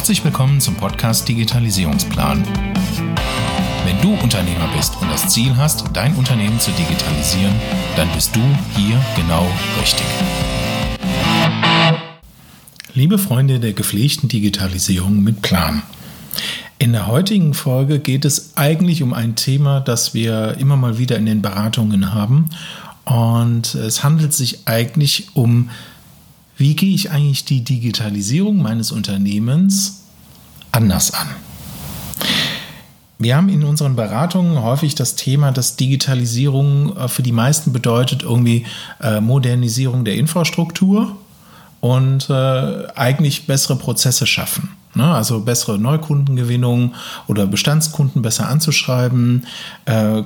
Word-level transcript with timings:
Herzlich 0.00 0.24
willkommen 0.24 0.62
zum 0.62 0.76
Podcast 0.76 1.28
Digitalisierungsplan. 1.28 2.42
Wenn 3.84 4.00
du 4.00 4.14
Unternehmer 4.14 4.66
bist 4.74 4.96
und 4.98 5.10
das 5.10 5.28
Ziel 5.28 5.54
hast, 5.58 5.84
dein 5.92 6.14
Unternehmen 6.14 6.58
zu 6.58 6.70
digitalisieren, 6.70 7.52
dann 7.96 8.08
bist 8.14 8.34
du 8.34 8.40
hier 8.74 8.98
genau 9.14 9.46
richtig. 9.78 10.06
Liebe 12.94 13.18
Freunde 13.18 13.60
der 13.60 13.74
gepflegten 13.74 14.30
Digitalisierung 14.30 15.22
mit 15.22 15.42
Plan. 15.42 15.82
In 16.78 16.92
der 16.92 17.06
heutigen 17.06 17.52
Folge 17.52 17.98
geht 17.98 18.24
es 18.24 18.56
eigentlich 18.56 19.02
um 19.02 19.12
ein 19.12 19.36
Thema, 19.36 19.80
das 19.80 20.14
wir 20.14 20.56
immer 20.58 20.78
mal 20.78 20.96
wieder 20.96 21.18
in 21.18 21.26
den 21.26 21.42
Beratungen 21.42 22.14
haben. 22.14 22.48
Und 23.04 23.74
es 23.74 24.02
handelt 24.02 24.32
sich 24.32 24.66
eigentlich 24.66 25.28
um 25.34 25.68
wie 26.60 26.76
gehe 26.76 26.94
ich 26.94 27.10
eigentlich 27.10 27.46
die 27.46 27.64
Digitalisierung 27.64 28.60
meines 28.60 28.92
Unternehmens 28.92 30.02
anders 30.70 31.14
an? 31.14 31.26
Wir 33.18 33.34
haben 33.34 33.48
in 33.48 33.64
unseren 33.64 33.96
Beratungen 33.96 34.62
häufig 34.62 34.94
das 34.94 35.16
Thema, 35.16 35.52
dass 35.52 35.76
Digitalisierung 35.76 36.94
äh, 36.98 37.08
für 37.08 37.22
die 37.22 37.32
meisten 37.32 37.72
bedeutet 37.72 38.22
irgendwie 38.24 38.66
äh, 39.02 39.22
Modernisierung 39.22 40.04
der 40.04 40.16
Infrastruktur 40.16 41.16
und 41.80 42.28
äh, 42.28 42.88
eigentlich 42.94 43.46
bessere 43.46 43.76
Prozesse 43.76 44.26
schaffen. 44.26 44.68
Ne? 44.94 45.04
Also 45.04 45.40
bessere 45.40 45.78
Neukundengewinnung 45.78 46.94
oder 47.26 47.46
Bestandskunden 47.46 48.20
besser 48.20 48.48
anzuschreiben, 48.48 49.46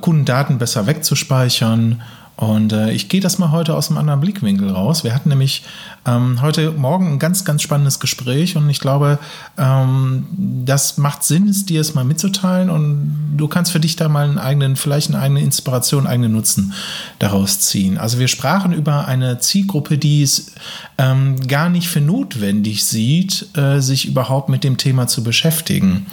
Kundendaten 0.00 0.58
besser 0.58 0.86
wegzuspeichern 0.88 2.02
und 2.36 2.72
äh, 2.72 2.90
ich 2.90 3.08
gehe 3.08 3.20
das 3.20 3.38
mal 3.38 3.52
heute 3.52 3.74
aus 3.74 3.88
einem 3.88 3.98
anderen 3.98 4.20
Blickwinkel 4.20 4.68
raus. 4.70 5.04
Wir 5.04 5.14
hatten 5.14 5.28
nämlich 5.28 5.62
ähm, 6.04 6.42
heute 6.42 6.72
Morgen 6.72 7.12
ein 7.12 7.18
ganz, 7.20 7.44
ganz 7.44 7.62
spannendes 7.62 8.00
Gespräch 8.00 8.56
und 8.56 8.68
ich 8.68 8.80
glaube, 8.80 9.18
ähm, 9.56 10.26
das 10.64 10.98
macht 10.98 11.22
Sinn, 11.22 11.48
es 11.48 11.64
dir 11.64 11.80
es 11.80 11.94
mal 11.94 12.04
mitzuteilen 12.04 12.70
und 12.70 13.34
du 13.36 13.46
kannst 13.46 13.70
für 13.70 13.78
dich 13.78 13.94
da 13.94 14.08
mal 14.08 14.24
einen 14.24 14.38
eigenen, 14.38 14.74
vielleicht 14.74 15.10
eine 15.10 15.20
eigene 15.20 15.40
Inspiration, 15.42 16.06
einen 16.06 16.12
eigenen 16.12 16.32
Nutzen 16.32 16.72
daraus 17.20 17.60
ziehen. 17.60 17.98
Also 17.98 18.18
wir 18.18 18.28
sprachen 18.28 18.72
über 18.72 19.06
eine 19.06 19.38
Zielgruppe, 19.38 19.96
die 19.96 20.22
es 20.22 20.52
ähm, 20.98 21.46
gar 21.46 21.68
nicht 21.68 21.88
für 21.88 22.00
notwendig 22.00 22.84
sieht, 22.84 23.56
äh, 23.56 23.80
sich 23.80 24.06
überhaupt 24.06 24.48
mit 24.48 24.64
dem 24.64 24.76
Thema 24.76 25.06
zu 25.06 25.22
beschäftigen. 25.22 26.06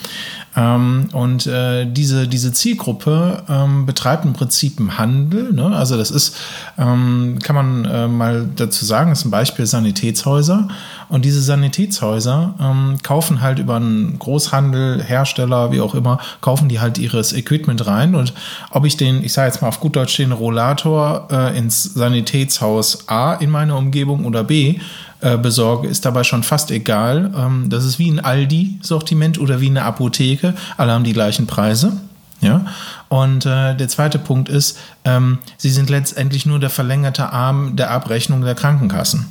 Ähm, 0.55 1.07
und 1.13 1.47
äh, 1.47 1.85
diese, 1.85 2.27
diese 2.27 2.51
Zielgruppe 2.51 3.43
ähm, 3.47 3.85
betreibt 3.85 4.25
im 4.25 4.33
Prinzip 4.33 4.79
einen 4.79 4.97
Handel. 4.97 5.53
Ne? 5.53 5.75
Also 5.75 5.97
das 5.97 6.11
ist, 6.11 6.35
ähm, 6.77 7.39
kann 7.41 7.55
man 7.55 7.85
äh, 7.85 8.07
mal 8.07 8.49
dazu 8.55 8.83
sagen, 8.85 9.11
ist 9.11 9.23
ein 9.25 9.31
Beispiel 9.31 9.65
Sanitätshäuser. 9.65 10.67
Und 11.07 11.23
diese 11.25 11.41
Sanitätshäuser 11.41 12.55
ähm, 12.59 12.97
kaufen 13.01 13.41
halt 13.41 13.59
über 13.59 13.75
einen 13.75 14.19
Großhandel, 14.19 15.01
Hersteller, 15.03 15.71
wie 15.71 15.81
auch 15.81 15.95
immer, 15.95 16.19
kaufen 16.41 16.67
die 16.67 16.79
halt 16.79 16.97
ihres 16.97 17.33
Equipment 17.33 17.85
rein. 17.87 18.15
Und 18.15 18.33
ob 18.71 18.85
ich 18.85 18.97
den, 18.97 19.23
ich 19.23 19.33
sage 19.33 19.47
jetzt 19.47 19.61
mal 19.61 19.69
auf 19.69 19.79
gut 19.79 19.95
Deutsch, 19.95 20.17
den 20.17 20.33
Rollator 20.33 21.27
äh, 21.31 21.57
ins 21.57 21.83
Sanitätshaus 21.83 23.07
A 23.07 23.33
in 23.35 23.49
meiner 23.49 23.77
Umgebung 23.77 24.25
oder 24.25 24.43
B 24.43 24.79
äh, 25.21 25.37
besorge, 25.37 25.87
ist 25.87 26.05
dabei 26.05 26.23
schon 26.23 26.43
fast 26.43 26.71
egal. 26.71 27.31
Ähm, 27.35 27.69
das 27.69 27.85
ist 27.85 27.99
wie 27.99 28.09
ein 28.09 28.19
Aldi-Sortiment 28.19 29.39
oder 29.39 29.61
wie 29.61 29.69
eine 29.69 29.83
Apotheke. 29.83 30.53
Alle 30.77 30.91
haben 30.91 31.03
die 31.03 31.13
gleichen 31.13 31.47
Preise. 31.47 31.93
Ja? 32.41 32.65
Und 33.07 33.45
äh, 33.45 33.75
der 33.75 33.87
zweite 33.87 34.19
Punkt 34.19 34.49
ist, 34.49 34.77
ähm, 35.05 35.39
sie 35.57 35.69
sind 35.69 35.89
letztendlich 35.89 36.45
nur 36.45 36.59
der 36.59 36.69
verlängerte 36.69 37.31
Arm 37.31 37.75
der 37.75 37.91
Abrechnung 37.91 38.41
der 38.41 38.55
Krankenkassen. 38.55 39.27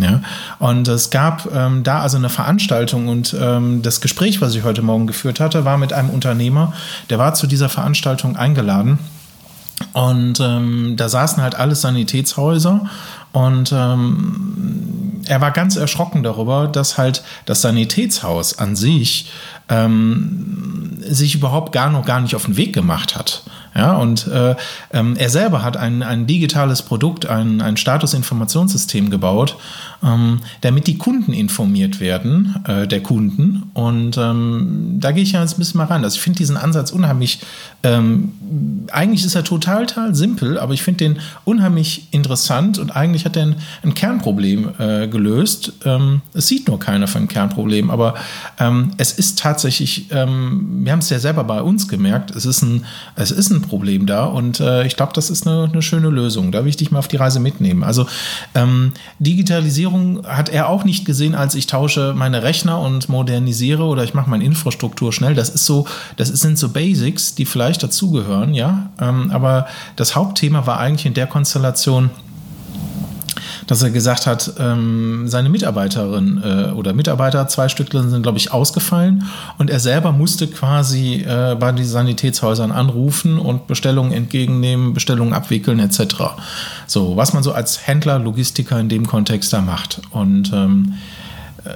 Ja, 0.00 0.20
und 0.60 0.86
es 0.86 1.10
gab 1.10 1.52
ähm, 1.52 1.82
da 1.82 2.00
also 2.02 2.18
eine 2.18 2.28
Veranstaltung 2.28 3.08
und 3.08 3.34
ähm, 3.36 3.82
das 3.82 4.00
Gespräch, 4.00 4.40
was 4.40 4.54
ich 4.54 4.62
heute 4.62 4.80
Morgen 4.80 5.08
geführt 5.08 5.40
hatte, 5.40 5.64
war 5.64 5.76
mit 5.76 5.92
einem 5.92 6.10
Unternehmer, 6.10 6.72
der 7.10 7.18
war 7.18 7.34
zu 7.34 7.48
dieser 7.48 7.68
Veranstaltung 7.68 8.36
eingeladen. 8.36 9.00
Und 9.92 10.40
ähm, 10.40 10.94
da 10.96 11.08
saßen 11.08 11.42
halt 11.42 11.54
alle 11.54 11.74
Sanitätshäuser 11.74 12.86
und 13.32 13.72
ähm, 13.72 15.22
er 15.26 15.40
war 15.40 15.50
ganz 15.50 15.76
erschrocken 15.76 16.22
darüber, 16.22 16.68
dass 16.68 16.96
halt 16.96 17.22
das 17.44 17.60
Sanitätshaus 17.60 18.58
an 18.58 18.76
sich 18.76 19.30
ähm, 19.68 20.97
sich 21.00 21.34
überhaupt 21.34 21.72
gar 21.72 21.90
noch 21.90 22.04
gar 22.04 22.20
nicht 22.20 22.34
auf 22.34 22.46
den 22.46 22.56
Weg 22.56 22.72
gemacht 22.72 23.16
hat. 23.16 23.42
Ja, 23.74 23.92
und 23.92 24.26
äh, 24.26 24.56
ähm, 24.92 25.14
er 25.16 25.30
selber 25.30 25.62
hat 25.62 25.76
ein, 25.76 26.02
ein 26.02 26.26
digitales 26.26 26.82
Produkt, 26.82 27.26
ein, 27.26 27.60
ein 27.60 27.76
Statusinformationssystem 27.76 29.08
gebaut, 29.08 29.56
ähm, 30.02 30.40
damit 30.62 30.88
die 30.88 30.98
Kunden 30.98 31.32
informiert 31.32 32.00
werden, 32.00 32.56
äh, 32.66 32.88
der 32.88 33.02
Kunden. 33.02 33.70
Und 33.74 34.16
ähm, 34.16 34.96
da 34.98 35.12
gehe 35.12 35.22
ich 35.22 35.32
ja 35.32 35.42
jetzt 35.42 35.54
ein 35.54 35.58
bisschen 35.58 35.78
mal 35.78 35.84
rein. 35.84 36.02
Also 36.02 36.16
ich 36.16 36.22
finde 36.22 36.38
diesen 36.38 36.56
Ansatz 36.56 36.90
unheimlich, 36.90 37.40
ähm, 37.84 38.32
eigentlich 38.90 39.24
ist 39.24 39.36
er 39.36 39.44
total, 39.44 39.86
total 39.86 40.14
simpel, 40.14 40.58
aber 40.58 40.74
ich 40.74 40.82
finde 40.82 41.04
den 41.04 41.18
unheimlich 41.44 42.08
interessant 42.10 42.78
und 42.78 42.90
eigentlich 42.96 43.26
hat 43.26 43.36
er 43.36 43.44
ein, 43.44 43.56
ein 43.84 43.94
Kernproblem 43.94 44.70
äh, 44.78 45.06
gelöst. 45.06 45.74
Ähm, 45.84 46.22
es 46.34 46.48
sieht 46.48 46.66
nur 46.66 46.80
keiner 46.80 47.06
von 47.06 47.28
Kernproblem, 47.28 47.90
aber 47.90 48.14
es 48.96 49.12
ist 49.12 49.38
tatsächlich, 49.38 50.10
wir 50.10 50.92
haben 50.92 50.97
es 51.02 51.10
ja 51.10 51.18
selber 51.18 51.44
bei 51.44 51.62
uns 51.62 51.88
gemerkt, 51.88 52.30
es 52.30 52.46
ist 52.46 52.62
ein, 52.62 52.84
es 53.16 53.30
ist 53.30 53.50
ein 53.50 53.62
Problem 53.62 54.06
da 54.06 54.24
und 54.24 54.60
äh, 54.60 54.86
ich 54.86 54.96
glaube, 54.96 55.12
das 55.14 55.30
ist 55.30 55.46
eine, 55.46 55.64
eine, 55.64 55.82
schöne 55.82 56.08
Lösung. 56.08 56.52
Da 56.52 56.62
will 56.62 56.68
ich 56.68 56.76
dich 56.76 56.90
mal 56.90 56.98
auf 56.98 57.08
die 57.08 57.16
Reise 57.16 57.40
mitnehmen. 57.40 57.84
Also 57.84 58.06
ähm, 58.54 58.92
Digitalisierung 59.18 60.26
hat 60.26 60.48
er 60.48 60.68
auch 60.68 60.84
nicht 60.84 61.04
gesehen, 61.04 61.34
als 61.34 61.54
ich 61.54 61.66
tausche 61.66 62.14
meine 62.16 62.42
Rechner 62.42 62.80
und 62.80 63.08
modernisiere 63.08 63.84
oder 63.84 64.04
ich 64.04 64.14
mache 64.14 64.30
meine 64.30 64.44
Infrastruktur 64.44 65.12
schnell. 65.12 65.34
Das 65.34 65.48
ist 65.48 65.66
so, 65.66 65.86
das 66.16 66.28
sind 66.28 66.58
so 66.58 66.70
Basics, 66.70 67.34
die 67.34 67.44
vielleicht 67.44 67.82
dazugehören, 67.82 68.54
ja. 68.54 68.90
Ähm, 69.00 69.30
aber 69.30 69.66
das 69.96 70.14
Hauptthema 70.16 70.66
war 70.66 70.78
eigentlich 70.78 71.06
in 71.06 71.14
der 71.14 71.26
Konstellation, 71.26 72.10
dass 73.68 73.82
er 73.82 73.90
gesagt 73.90 74.26
hat, 74.26 74.54
ähm, 74.58 75.28
seine 75.28 75.50
Mitarbeiterin 75.50 76.42
äh, 76.42 76.72
oder 76.72 76.94
Mitarbeiter, 76.94 77.46
zwei 77.48 77.68
Stück 77.68 77.92
sind, 77.92 78.22
glaube 78.22 78.38
ich, 78.38 78.50
ausgefallen 78.50 79.24
und 79.58 79.70
er 79.70 79.78
selber 79.78 80.10
musste 80.10 80.48
quasi 80.48 81.22
äh, 81.22 81.54
bei 81.54 81.70
den 81.70 81.84
Sanitätshäusern 81.84 82.72
anrufen 82.72 83.38
und 83.38 83.66
Bestellungen 83.66 84.12
entgegennehmen, 84.12 84.94
Bestellungen 84.94 85.34
abwickeln 85.34 85.78
etc. 85.78 86.00
So, 86.86 87.16
was 87.16 87.34
man 87.34 87.42
so 87.42 87.52
als 87.52 87.86
Händler, 87.86 88.18
Logistiker 88.18 88.80
in 88.80 88.88
dem 88.88 89.06
Kontext 89.06 89.52
da 89.52 89.60
macht. 89.60 90.00
Und 90.10 90.50
ähm, 90.54 90.94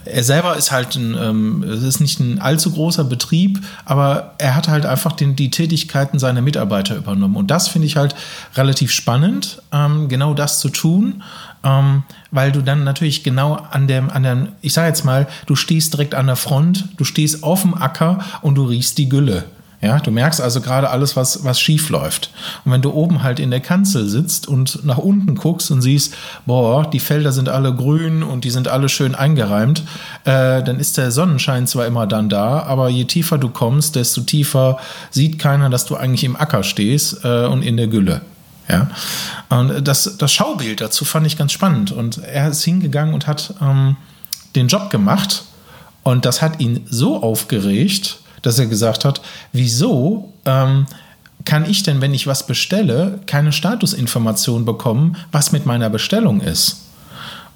er 0.04 0.24
selber 0.24 0.56
ist 0.56 0.72
halt 0.72 0.96
ein, 0.96 1.16
ähm, 1.20 1.62
es 1.64 1.82
ist 1.82 2.00
nicht 2.00 2.20
ein 2.20 2.40
allzu 2.40 2.72
großer 2.72 3.04
Betrieb, 3.04 3.60
aber 3.84 4.34
er 4.38 4.54
hat 4.54 4.68
halt 4.68 4.86
einfach 4.86 5.12
den, 5.12 5.36
die 5.36 5.50
Tätigkeiten 5.50 6.18
seiner 6.18 6.42
Mitarbeiter 6.42 6.96
übernommen. 6.96 7.36
Und 7.36 7.50
das 7.50 7.68
finde 7.68 7.86
ich 7.86 7.96
halt 7.96 8.14
relativ 8.54 8.92
spannend, 8.92 9.62
ähm, 9.72 10.08
genau 10.08 10.34
das 10.34 10.60
zu 10.60 10.68
tun 10.68 11.22
ähm, 11.64 12.02
weil 12.30 12.52
du 12.52 12.62
dann 12.62 12.84
natürlich 12.84 13.22
genau 13.22 13.54
an 13.54 13.86
dem, 13.86 14.10
an 14.10 14.22
dem, 14.22 14.48
ich 14.60 14.72
sage 14.72 14.88
jetzt 14.88 15.04
mal, 15.04 15.28
du 15.46 15.54
stehst 15.54 15.94
direkt 15.94 16.14
an 16.14 16.26
der 16.26 16.36
Front, 16.36 16.88
du 16.96 17.04
stehst 17.04 17.42
auf 17.42 17.62
dem 17.62 17.74
Acker 17.74 18.18
und 18.42 18.56
du 18.56 18.64
riechst 18.64 18.98
die 18.98 19.08
Gülle. 19.08 19.44
Ja, 19.82 19.98
du 19.98 20.12
merkst 20.12 20.40
also 20.40 20.60
gerade 20.60 20.90
alles, 20.90 21.16
was, 21.16 21.42
was 21.42 21.60
schief 21.60 21.90
läuft. 21.90 22.30
Und 22.64 22.70
wenn 22.70 22.82
du 22.82 22.92
oben 22.92 23.24
halt 23.24 23.40
in 23.40 23.50
der 23.50 23.58
Kanzel 23.58 24.08
sitzt 24.08 24.46
und 24.46 24.84
nach 24.84 24.98
unten 24.98 25.34
guckst 25.34 25.72
und 25.72 25.82
siehst, 25.82 26.14
boah, 26.46 26.88
die 26.88 27.00
Felder 27.00 27.32
sind 27.32 27.48
alle 27.48 27.74
grün 27.74 28.22
und 28.22 28.44
die 28.44 28.50
sind 28.50 28.68
alle 28.68 28.88
schön 28.88 29.16
eingereimt, 29.16 29.82
äh, 30.22 30.62
dann 30.62 30.78
ist 30.78 30.98
der 30.98 31.10
Sonnenschein 31.10 31.66
zwar 31.66 31.86
immer 31.86 32.06
dann 32.06 32.28
da, 32.28 32.62
aber 32.62 32.90
je 32.90 33.06
tiefer 33.06 33.38
du 33.38 33.48
kommst, 33.48 33.96
desto 33.96 34.20
tiefer 34.20 34.78
sieht 35.10 35.40
keiner, 35.40 35.68
dass 35.68 35.84
du 35.84 35.96
eigentlich 35.96 36.22
im 36.22 36.36
Acker 36.36 36.62
stehst 36.62 37.24
äh, 37.24 37.46
und 37.46 37.62
in 37.62 37.76
der 37.76 37.88
Gülle. 37.88 38.20
Ja. 38.68 38.88
Und 39.48 39.86
das, 39.88 40.16
das 40.16 40.32
Schaubild 40.32 40.80
dazu 40.80 41.04
fand 41.04 41.26
ich 41.26 41.36
ganz 41.36 41.50
spannend. 41.50 41.90
Und 41.90 42.18
er 42.18 42.48
ist 42.48 42.62
hingegangen 42.62 43.14
und 43.14 43.26
hat 43.26 43.54
ähm, 43.60 43.96
den 44.54 44.68
Job 44.68 44.90
gemacht. 44.90 45.42
Und 46.04 46.24
das 46.24 46.40
hat 46.40 46.60
ihn 46.60 46.86
so 46.88 47.20
aufgeregt, 47.20 48.20
dass 48.42 48.58
er 48.58 48.66
gesagt 48.66 49.04
hat, 49.04 49.20
wieso 49.52 50.32
ähm, 50.44 50.86
kann 51.44 51.68
ich 51.68 51.82
denn, 51.82 52.00
wenn 52.00 52.14
ich 52.14 52.26
was 52.26 52.46
bestelle, 52.46 53.20
keine 53.26 53.52
Statusinformation 53.52 54.64
bekommen, 54.64 55.16
was 55.32 55.52
mit 55.52 55.66
meiner 55.66 55.90
Bestellung 55.90 56.40
ist? 56.40 56.82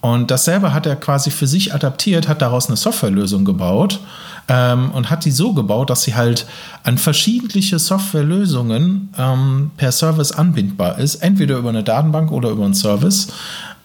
Und 0.01 0.31
dasselbe 0.31 0.73
hat 0.73 0.87
er 0.87 0.97
quasi 0.97 1.31
für 1.31 1.47
sich 1.47 1.75
adaptiert, 1.75 2.29
hat 2.29 2.43
daraus 2.43 2.69
eine 2.69 2.77
Softwarelösung 2.77 3.45
gebaut 3.45 3.99
ähm, 4.47 4.91
und 4.93 5.11
hat 5.11 5.25
die 5.25 5.31
so 5.33 5.53
gebaut, 5.53 5.91
dass 5.91 6.03
sie 6.03 6.15
halt 6.15 6.47
an 6.85 6.99
verschiedene 6.99 7.79
Softwarelösungen 7.79 9.09
ähm, 9.19 9.71
per 9.77 9.91
Service 9.91 10.33
anbindbar 10.33 10.99
ist, 10.99 11.17
entweder 11.17 11.57
über 11.57 11.71
eine 11.71 11.83
Datenbank 11.83 12.31
oder 12.31 12.51
über 12.51 12.65
einen 12.65 12.75
Service 12.75 13.29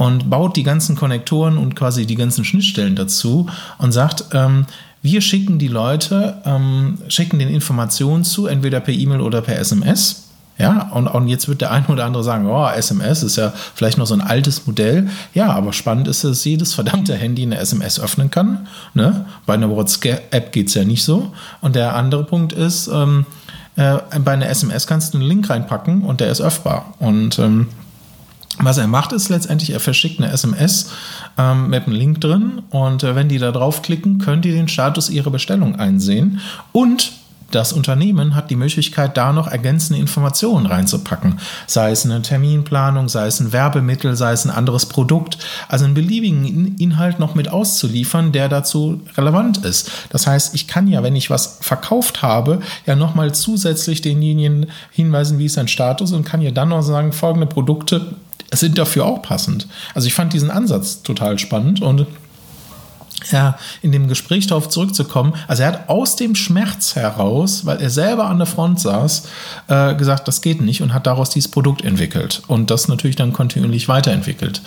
und 0.02 0.32
baut 0.32 0.56
die 0.56 0.64
ganzen 0.64 0.96
Konnektoren 0.96 1.60
und 1.60 1.76
quasi 1.76 2.08
die 2.08 2.16
ganzen 2.16 2.44
Schnittstellen 2.44 2.96
dazu 2.96 3.46
und 3.78 3.92
sagt, 3.92 4.26
ähm, 4.34 4.66
wir 5.04 5.22
schicken 5.22 5.60
die 5.60 5.68
Leute, 5.68 6.42
ähm, 6.44 6.98
schicken 7.08 7.38
den 7.38 7.50
Informationen 7.50 8.24
zu, 8.24 8.48
entweder 8.48 8.80
per 8.80 8.96
E-Mail 8.96 9.22
oder 9.22 9.42
per 9.42 9.60
SMS 9.60 10.24
Ja, 10.58 10.90
und, 10.92 11.06
und 11.06 11.28
jetzt 11.28 11.48
wird 11.48 11.62
der 11.62 11.70
eine 11.70 11.86
oder 11.86 12.06
andere 12.06 12.24
sagen, 12.24 12.48
oh, 12.48 12.68
SMS 12.68 13.22
ist 13.22 13.36
ja 13.36 13.54
vielleicht 13.76 14.00
noch 14.00 14.08
so 14.08 14.16
ein 14.16 14.22
altes 14.22 14.66
Modell. 14.66 15.08
Ja, 15.36 15.52
aber 15.52 15.72
spannend 15.72 16.08
ist, 16.08 16.24
dass 16.24 16.44
jedes 16.46 16.74
verdammte 16.74 17.14
Handy 17.14 17.44
eine 17.44 17.60
SMS 17.60 18.00
öffnen 18.00 18.32
kann. 18.32 18.68
Ne? 18.96 19.28
Bei 19.46 19.54
einer 19.54 19.70
WhatsApp 19.70 20.52
geht 20.52 20.70
es 20.70 20.74
ja 20.74 20.84
nicht 20.84 21.04
so. 21.04 21.32
Und 21.62 21.76
der 21.76 21.96
andere 21.96 22.24
Punkt 22.24 22.54
ist, 22.54 22.88
ähm, 22.88 23.28
äh, 23.76 24.00
bei 24.20 24.32
einer 24.32 24.50
SMS 24.50 24.88
kannst 24.88 25.14
du 25.14 25.20
einen 25.20 25.28
Link 25.28 25.48
reinpacken 25.48 26.02
und 26.02 26.22
der 26.22 26.32
ist 26.32 26.42
öffbar. 26.42 26.96
Und 26.98 27.38
ähm, 27.38 27.68
was 28.64 28.78
er 28.78 28.88
macht, 28.88 29.12
ist 29.12 29.30
letztendlich, 29.30 29.72
er 29.72 29.80
verschickt 29.80 30.20
eine 30.20 30.32
SMS 30.32 30.92
ähm, 31.38 31.70
mit 31.70 31.86
einem 31.86 31.96
Link 31.96 32.22
drin 32.22 32.62
und 32.70 33.04
äh, 33.04 33.16
wenn 33.16 33.30
die 33.30 33.40
da 33.40 33.52
draufklicken, 33.52 34.20
könnt 34.20 34.46
ihr 34.46 34.54
den 34.54 34.68
Status 34.68 35.10
ihrer 35.10 35.32
Bestellung 35.32 35.76
einsehen 35.78 36.40
und 36.72 37.14
das 37.52 37.74
Unternehmen 37.74 38.34
hat 38.34 38.50
die 38.50 38.56
Möglichkeit, 38.56 39.18
da 39.18 39.34
noch 39.34 39.48
ergänzende 39.48 40.00
Informationen 40.00 40.66
reinzupacken. 40.66 41.40
Sei 41.68 41.92
es 41.92 42.06
eine 42.06 42.22
Terminplanung, 42.22 43.10
sei 43.10 43.28
es 43.28 43.40
ein 43.40 43.52
Werbemittel, 43.52 44.16
sei 44.16 44.32
es 44.32 44.46
ein 44.46 44.52
anderes 44.52 44.86
Produkt. 44.86 45.38
Also 45.68 45.86
einen 45.86 45.94
beliebigen 45.94 46.78
Inhalt 46.78 47.20
noch 47.20 47.36
mit 47.36 47.50
auszuliefern, 47.50 48.32
der 48.32 48.48
dazu 48.48 49.02
relevant 49.18 49.66
ist. 49.66 49.92
Das 50.10 50.28
heißt, 50.28 50.56
ich 50.56 50.68
kann 50.68 50.88
ja, 50.88 51.04
wenn 51.04 51.16
ich 51.16 51.30
was 51.30 51.58
verkauft 51.62 52.22
habe, 52.22 52.62
ja 52.86 52.96
nochmal 52.96 53.34
zusätzlich 53.36 54.02
denjenigen 54.02 54.68
hinweisen, 54.90 55.38
wie 55.38 55.46
ist 55.46 55.56
sein 55.56 55.68
Status 55.68 56.14
und 56.14 56.24
kann 56.24 56.42
ja 56.42 56.52
dann 56.52 56.70
noch 56.70 56.82
sagen, 56.82 57.12
folgende 57.12 57.48
Produkte 57.48 58.16
sind 58.54 58.78
dafür 58.78 59.06
auch 59.06 59.22
passend. 59.22 59.68
Also 59.94 60.08
ich 60.08 60.14
fand 60.14 60.34
diesen 60.34 60.52
Ansatz 60.52 61.04
total 61.04 61.40
spannend 61.40 61.82
und 61.82 62.06
ja, 63.30 63.58
in 63.82 63.92
dem 63.92 64.08
Gespräch 64.08 64.48
darauf 64.48 64.70
zurückzukommen, 64.70 65.34
also 65.48 65.64
er 65.64 65.70
hat 65.70 65.90
aus 65.90 66.16
dem 66.16 66.36
Schmerz 66.36 66.96
heraus, 66.96 67.66
weil 67.66 67.80
er 67.80 67.90
selber 67.90 68.26
an 68.28 68.38
der 68.38 68.48
Front 68.48 68.80
saß, 68.80 69.28
äh, 69.68 69.96
gesagt, 69.96 70.28
das 70.28 70.42
geht 70.42 70.62
nicht 70.62 70.82
und 70.82 70.94
hat 70.94 71.06
daraus 71.06 71.30
dieses 71.30 71.52
Produkt 71.52 71.84
entwickelt 71.84 72.42
und 72.48 72.72
das 72.72 72.88
natürlich 72.88 73.16
dann 73.16 73.34
kontinuierlich 73.34 73.88
weiterentwickelt. 73.88 74.62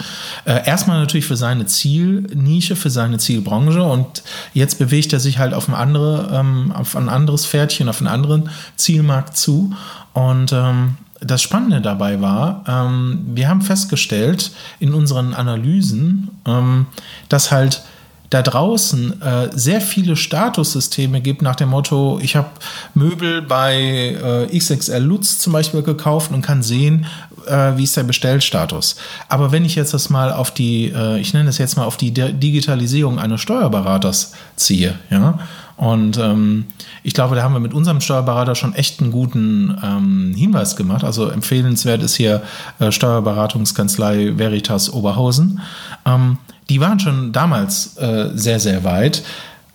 Äh, 0.44 0.66
erstmal 0.66 1.00
natürlich 1.00 1.26
für 1.26 1.36
seine 1.36 1.66
Zielnische, 1.66 2.76
für 2.76 2.90
seine 2.90 3.18
Zielbranche 3.18 3.82
und 3.82 4.22
jetzt 4.52 4.78
bewegt 4.78 5.12
er 5.12 5.20
sich 5.20 5.38
halt 5.38 5.54
auf 5.54 5.68
ein, 5.68 5.74
andere, 5.74 6.30
ähm, 6.32 6.72
auf 6.72 6.96
ein 6.96 7.08
anderes 7.08 7.46
Pferdchen, 7.46 7.88
auf 7.88 7.98
einen 7.98 8.08
anderen 8.08 8.50
Zielmarkt 8.76 9.36
zu 9.36 9.74
und 10.12 10.52
ähm, 10.52 10.96
das 11.24 11.42
Spannende 11.42 11.80
dabei 11.80 12.20
war, 12.20 12.64
ähm, 12.68 13.20
wir 13.34 13.48
haben 13.48 13.62
festgestellt 13.62 14.52
in 14.78 14.94
unseren 14.94 15.34
Analysen, 15.34 16.30
ähm, 16.46 16.86
dass 17.28 17.50
halt 17.50 17.82
da 18.30 18.42
draußen 18.42 19.22
äh, 19.22 19.48
sehr 19.52 19.80
viele 19.80 20.16
Statussysteme 20.16 21.20
gibt 21.20 21.40
nach 21.40 21.54
dem 21.54 21.68
Motto, 21.68 22.18
ich 22.20 22.34
habe 22.34 22.48
Möbel 22.94 23.42
bei 23.42 24.48
äh, 24.50 24.58
XXL 24.58 24.98
Lutz 24.98 25.38
zum 25.38 25.52
Beispiel 25.52 25.82
gekauft 25.82 26.32
und 26.32 26.42
kann 26.42 26.62
sehen, 26.62 27.06
äh, 27.46 27.76
wie 27.76 27.84
ist 27.84 27.96
der 27.96 28.02
Bestellstatus. 28.02 28.96
Aber 29.28 29.52
wenn 29.52 29.64
ich 29.64 29.76
jetzt 29.76 29.94
das 29.94 30.10
mal 30.10 30.32
auf 30.32 30.50
die, 30.50 30.86
äh, 30.86 31.20
ich 31.20 31.32
nenne 31.32 31.46
das 31.46 31.58
jetzt 31.58 31.76
mal 31.76 31.84
auf 31.84 31.96
die 31.96 32.12
Digitalisierung 32.12 33.20
eines 33.20 33.40
Steuerberaters 33.40 34.32
ziehe, 34.56 34.98
ja, 35.10 35.38
und 35.76 36.18
ähm, 36.18 36.66
ich 37.02 37.14
glaube, 37.14 37.34
da 37.34 37.42
haben 37.42 37.52
wir 37.52 37.60
mit 37.60 37.74
unserem 37.74 38.00
Steuerberater 38.00 38.54
schon 38.54 38.74
echt 38.74 39.00
einen 39.00 39.10
guten 39.10 39.76
ähm, 39.82 40.34
Hinweis 40.36 40.76
gemacht. 40.76 41.04
Also 41.04 41.28
empfehlenswert 41.28 42.02
ist 42.02 42.14
hier 42.14 42.42
äh, 42.78 42.92
Steuerberatungskanzlei 42.92 44.38
Veritas 44.38 44.92
Oberhausen. 44.92 45.60
Ähm, 46.06 46.38
die 46.68 46.80
waren 46.80 47.00
schon 47.00 47.32
damals 47.32 47.96
äh, 47.96 48.30
sehr, 48.34 48.60
sehr 48.60 48.84
weit. 48.84 49.24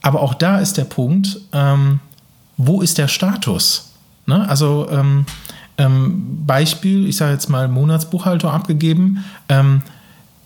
Aber 0.02 0.22
auch 0.22 0.34
da 0.34 0.60
ist 0.60 0.78
der 0.78 0.86
Punkt, 0.86 1.40
ähm, 1.52 2.00
wo 2.56 2.82
ist 2.82 2.98
der 2.98 3.10
Status? 3.10 3.92
Ne? 4.26 4.48
Also 4.48 4.88
ähm, 4.90 5.26
ähm, 5.78 6.46
Beispiel, 6.46 7.08
ich 7.08 7.18
sage 7.18 7.34
jetzt 7.34 7.50
mal 7.50 7.68
Monatsbuchhaltung 7.68 8.52
abgegeben, 8.52 9.24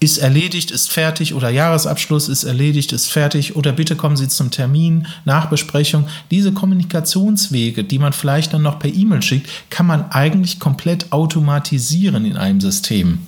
ist 0.03 0.17
erledigt, 0.17 0.69
ist 0.69 0.91
fertig 0.91 1.33
oder 1.33 1.49
Jahresabschluss 1.49 2.27
ist 2.27 2.43
erledigt, 2.43 2.91
ist 2.91 3.07
fertig 3.07 3.55
oder 3.55 3.71
bitte 3.71 3.95
kommen 3.95 4.17
Sie 4.17 4.27
zum 4.27 4.51
Termin, 4.51 5.07
Nachbesprechung. 5.23 6.07
Diese 6.29 6.51
Kommunikationswege, 6.51 7.85
die 7.85 7.99
man 7.99 8.11
vielleicht 8.11 8.53
dann 8.53 8.63
noch 8.63 8.79
per 8.79 8.93
E-Mail 8.93 9.21
schickt, 9.21 9.49
kann 9.69 9.85
man 9.85 10.11
eigentlich 10.11 10.59
komplett 10.59 11.13
automatisieren 11.13 12.25
in 12.25 12.35
einem 12.35 12.59
System. 12.59 13.19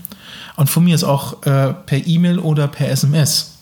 Und 0.58 0.70
von 0.70 0.84
mir 0.84 0.96
ist 0.96 1.06
auch 1.06 1.44
äh, 1.44 1.74
per 1.74 2.06
E-Mail 2.06 2.40
oder 2.40 2.68
per 2.68 2.90
SMS. 2.90 3.54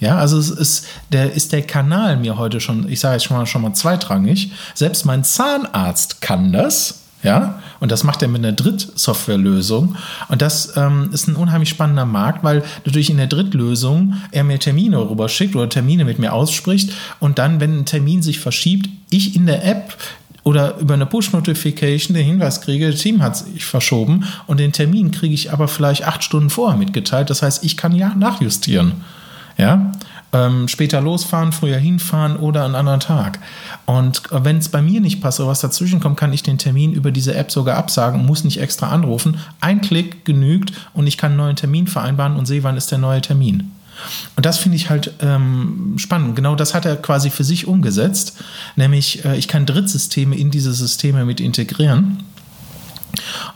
Ja, 0.00 0.16
also 0.16 0.38
es 0.38 0.48
ist 0.48 0.86
der, 1.12 1.32
ist 1.34 1.52
der 1.52 1.62
Kanal 1.62 2.16
mir 2.16 2.38
heute 2.38 2.60
schon, 2.60 2.88
ich 2.88 3.00
sage 3.00 3.16
jetzt 3.16 3.24
schon 3.24 3.36
mal, 3.36 3.46
schon 3.46 3.62
mal 3.62 3.74
zweitrangig. 3.74 4.52
Selbst 4.74 5.04
mein 5.04 5.22
Zahnarzt 5.22 6.22
kann 6.22 6.52
das. 6.52 7.03
Ja, 7.24 7.58
und 7.80 7.90
das 7.90 8.04
macht 8.04 8.20
er 8.20 8.28
mit 8.28 8.44
einer 8.44 8.52
Drittsoftwarelösung. 8.52 9.96
Und 10.28 10.42
das 10.42 10.76
ähm, 10.76 11.08
ist 11.10 11.26
ein 11.26 11.36
unheimlich 11.36 11.70
spannender 11.70 12.04
Markt, 12.04 12.44
weil 12.44 12.62
natürlich 12.84 13.08
in 13.08 13.16
der 13.16 13.26
Drittlösung 13.26 14.14
er 14.30 14.44
mir 14.44 14.58
Termine 14.58 14.98
rüberschickt 14.98 15.56
oder 15.56 15.68
Termine 15.70 16.04
mit 16.04 16.18
mir 16.18 16.34
ausspricht. 16.34 16.92
Und 17.20 17.38
dann, 17.38 17.60
wenn 17.60 17.80
ein 17.80 17.86
Termin 17.86 18.22
sich 18.22 18.40
verschiebt, 18.40 18.90
ich 19.08 19.34
in 19.34 19.46
der 19.46 19.64
App 19.64 19.96
oder 20.42 20.76
über 20.76 20.92
eine 20.92 21.06
Push-Notification 21.06 22.14
den 22.14 22.26
Hinweis 22.26 22.60
kriege, 22.60 22.90
das 22.90 23.00
Team 23.00 23.22
hat 23.22 23.38
sich 23.38 23.64
verschoben 23.64 24.24
und 24.46 24.60
den 24.60 24.72
Termin 24.72 25.10
kriege 25.10 25.32
ich 25.32 25.50
aber 25.50 25.66
vielleicht 25.66 26.06
acht 26.06 26.22
Stunden 26.22 26.50
vorher 26.50 26.78
mitgeteilt. 26.78 27.30
Das 27.30 27.42
heißt, 27.42 27.64
ich 27.64 27.78
kann 27.78 27.94
ja 27.94 28.14
nachjustieren. 28.14 28.92
Ja, 29.56 29.92
ähm, 30.34 30.68
später 30.68 31.00
losfahren, 31.00 31.52
früher 31.52 31.78
hinfahren 31.78 32.36
oder 32.36 32.64
einen 32.64 32.74
anderen 32.74 33.00
Tag. 33.00 33.38
Und 33.86 34.22
wenn 34.30 34.58
es 34.58 34.68
bei 34.68 34.82
mir 34.82 35.00
nicht 35.00 35.20
passt 35.20 35.40
oder 35.40 35.48
was 35.48 35.60
dazwischen 35.60 36.00
kommt, 36.00 36.18
kann 36.18 36.32
ich 36.32 36.42
den 36.42 36.58
Termin 36.58 36.92
über 36.92 37.12
diese 37.12 37.34
App 37.34 37.50
sogar 37.50 37.76
absagen, 37.76 38.26
muss 38.26 38.44
nicht 38.44 38.60
extra 38.60 38.88
anrufen. 38.88 39.38
Ein 39.60 39.80
Klick 39.80 40.24
genügt 40.24 40.72
und 40.92 41.06
ich 41.06 41.16
kann 41.16 41.32
einen 41.32 41.38
neuen 41.38 41.56
Termin 41.56 41.86
vereinbaren 41.86 42.36
und 42.36 42.46
sehe, 42.46 42.64
wann 42.64 42.76
ist 42.76 42.90
der 42.90 42.98
neue 42.98 43.20
Termin. 43.20 43.70
Und 44.36 44.44
das 44.44 44.58
finde 44.58 44.76
ich 44.76 44.90
halt 44.90 45.12
ähm, 45.20 45.94
spannend. 45.98 46.34
Genau 46.34 46.56
das 46.56 46.74
hat 46.74 46.84
er 46.84 46.96
quasi 46.96 47.30
für 47.30 47.44
sich 47.44 47.68
umgesetzt, 47.68 48.36
nämlich 48.74 49.24
äh, 49.24 49.36
ich 49.36 49.46
kann 49.46 49.66
Drittsysteme 49.66 50.36
in 50.36 50.50
diese 50.50 50.74
Systeme 50.74 51.24
mit 51.24 51.40
integrieren 51.40 52.24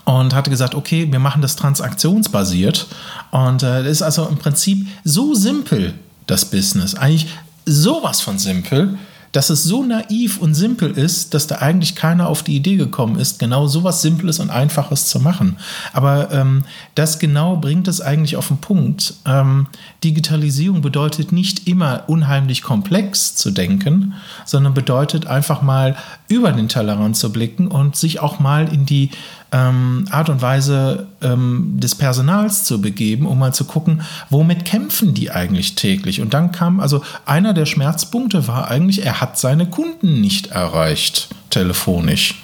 und 0.05 0.33
hatte 0.33 0.49
gesagt, 0.49 0.75
okay, 0.75 1.11
wir 1.11 1.19
machen 1.19 1.41
das 1.41 1.57
transaktionsbasiert 1.57 2.87
und 3.31 3.63
äh, 3.63 3.89
ist 3.89 4.01
also 4.01 4.25
im 4.27 4.37
Prinzip 4.37 4.87
so 5.03 5.33
simpel, 5.35 5.93
das 6.29 6.45
Business. 6.45 6.95
Eigentlich 6.95 7.27
sowas 7.65 8.21
von 8.21 8.39
simpel, 8.39 8.97
dass 9.31 9.49
es 9.49 9.63
so 9.63 9.83
naiv 9.83 10.39
und 10.39 10.55
simpel 10.55 10.91
ist, 10.91 11.33
dass 11.33 11.47
da 11.47 11.57
eigentlich 11.57 11.95
keiner 11.95 12.27
auf 12.27 12.41
die 12.41 12.55
Idee 12.55 12.77
gekommen 12.77 13.19
ist, 13.19 13.39
genau 13.39 13.67
so 13.67 13.83
was 13.83 14.01
Simples 14.01 14.39
und 14.39 14.49
Einfaches 14.49 15.05
zu 15.05 15.19
machen. 15.19 15.57
Aber 15.93 16.31
ähm, 16.31 16.63
das 16.95 17.19
genau 17.19 17.57
bringt 17.57 17.87
es 17.87 18.01
eigentlich 18.01 18.37
auf 18.37 18.47
den 18.47 18.57
Punkt. 18.57 19.15
Ähm, 19.25 19.67
Digitalisierung 20.03 20.81
bedeutet 20.81 21.31
nicht 21.31 21.67
immer 21.67 22.03
unheimlich 22.07 22.63
komplex 22.63 23.35
zu 23.35 23.51
denken, 23.51 24.13
sondern 24.45 24.73
bedeutet 24.73 25.27
einfach 25.27 25.61
mal 25.61 25.95
über 26.27 26.51
den 26.51 26.67
Tellerrand 26.67 27.15
zu 27.15 27.31
blicken 27.31 27.67
und 27.67 27.95
sich 27.95 28.19
auch 28.19 28.39
mal 28.39 28.73
in 28.73 28.85
die 28.85 29.11
ähm, 29.51 30.05
Art 30.11 30.29
und 30.29 30.41
Weise 30.41 31.07
ähm, 31.21 31.75
des 31.79 31.95
Personals 31.95 32.63
zu 32.63 32.81
begeben, 32.81 33.25
um 33.25 33.39
mal 33.39 33.53
zu 33.53 33.65
gucken, 33.65 34.01
womit 34.29 34.65
kämpfen 34.65 35.13
die 35.13 35.31
eigentlich 35.31 35.75
täglich. 35.75 36.21
Und 36.21 36.33
dann 36.33 36.51
kam, 36.51 36.79
also 36.79 37.01
einer 37.25 37.53
der 37.53 37.65
Schmerzpunkte 37.65 38.47
war 38.47 38.69
eigentlich, 38.69 39.05
er 39.05 39.21
hat 39.21 39.37
seine 39.37 39.65
Kunden 39.65 40.21
nicht 40.21 40.47
erreicht, 40.47 41.29
telefonisch. 41.49 42.43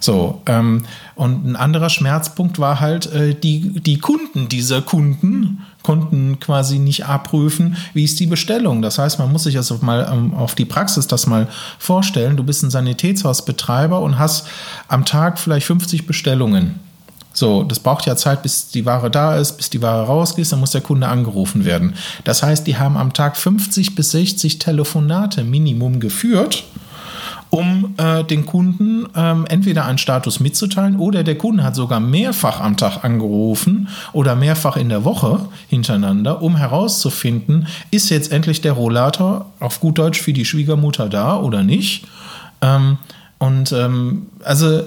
So, 0.00 0.42
ähm, 0.46 0.84
und 1.14 1.46
ein 1.46 1.56
anderer 1.56 1.88
Schmerzpunkt 1.88 2.58
war 2.58 2.80
halt, 2.80 3.06
äh, 3.12 3.34
die, 3.34 3.80
die 3.80 3.98
Kunden 3.98 4.48
dieser 4.48 4.82
Kunden 4.82 5.64
konnten 5.82 6.38
quasi 6.40 6.78
nicht 6.78 7.06
abprüfen, 7.06 7.76
wie 7.94 8.04
ist 8.04 8.20
die 8.20 8.26
Bestellung. 8.26 8.82
Das 8.82 8.98
heißt, 8.98 9.18
man 9.18 9.32
muss 9.32 9.44
sich 9.44 9.56
also 9.56 9.78
mal 9.80 10.08
ähm, 10.12 10.34
auf 10.34 10.54
die 10.54 10.64
Praxis 10.64 11.06
das 11.06 11.26
mal 11.26 11.48
vorstellen. 11.78 12.36
Du 12.36 12.44
bist 12.44 12.62
ein 12.62 12.70
Sanitätshausbetreiber 12.70 14.00
und 14.00 14.18
hast 14.18 14.46
am 14.88 15.04
Tag 15.04 15.38
vielleicht 15.38 15.66
50 15.66 16.06
Bestellungen. 16.06 16.80
So, 17.34 17.62
das 17.62 17.80
braucht 17.80 18.06
ja 18.06 18.14
Zeit, 18.14 18.42
bis 18.42 18.68
die 18.68 18.84
Ware 18.84 19.10
da 19.10 19.36
ist, 19.36 19.56
bis 19.56 19.70
die 19.70 19.80
Ware 19.80 20.06
rausgeht, 20.06 20.52
dann 20.52 20.60
muss 20.60 20.72
der 20.72 20.82
Kunde 20.82 21.08
angerufen 21.08 21.64
werden. 21.64 21.94
Das 22.24 22.42
heißt, 22.42 22.66
die 22.66 22.76
haben 22.76 22.96
am 22.96 23.14
Tag 23.14 23.36
50 23.36 23.94
bis 23.94 24.10
60 24.10 24.58
Telefonate 24.58 25.42
Minimum 25.42 25.98
geführt 25.98 26.64
um 27.52 27.94
äh, 27.98 28.24
den 28.24 28.46
Kunden 28.46 29.06
ähm, 29.14 29.44
entweder 29.46 29.84
einen 29.84 29.98
Status 29.98 30.40
mitzuteilen 30.40 30.96
oder 30.96 31.22
der 31.22 31.36
Kunde 31.36 31.62
hat 31.64 31.74
sogar 31.74 32.00
mehrfach 32.00 32.60
am 32.62 32.78
Tag 32.78 33.04
angerufen 33.04 33.88
oder 34.14 34.34
mehrfach 34.34 34.78
in 34.78 34.88
der 34.88 35.04
Woche 35.04 35.38
hintereinander, 35.68 36.40
um 36.40 36.56
herauszufinden, 36.56 37.66
ist 37.90 38.08
jetzt 38.08 38.32
endlich 38.32 38.62
der 38.62 38.72
Rollator 38.72 39.50
auf 39.60 39.80
gut 39.80 39.98
Deutsch 39.98 40.22
für 40.22 40.32
die 40.32 40.46
Schwiegermutter 40.46 41.10
da 41.10 41.36
oder 41.36 41.62
nicht. 41.62 42.06
Ähm, 42.62 42.96
und 43.36 43.70
ähm, 43.72 44.28
also 44.42 44.84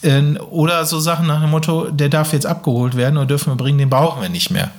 äh, 0.00 0.22
oder 0.48 0.86
so 0.86 1.00
Sachen 1.00 1.26
nach 1.26 1.42
dem 1.42 1.50
Motto, 1.50 1.90
der 1.90 2.08
darf 2.08 2.32
jetzt 2.32 2.46
abgeholt 2.46 2.96
werden 2.96 3.18
oder 3.18 3.26
dürfen 3.26 3.52
wir 3.52 3.56
bringen, 3.56 3.76
den 3.76 3.90
brauchen 3.90 4.22
wir 4.22 4.30
nicht 4.30 4.50
mehr. 4.50 4.70